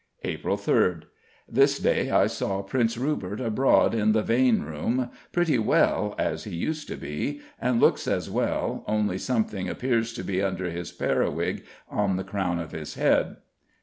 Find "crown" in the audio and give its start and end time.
12.23-12.57